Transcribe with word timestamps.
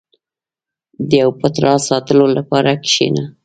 •د 1.07 1.09
یو 1.21 1.29
پټ 1.39 1.55
راز 1.63 1.81
ساتلو 1.89 2.25
لپاره 2.37 2.71
کښېنه. 2.85 3.23